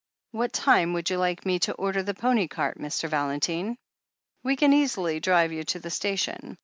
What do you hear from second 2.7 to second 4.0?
Mr. Valentine?